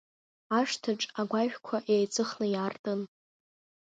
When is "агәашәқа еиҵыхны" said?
1.19-2.45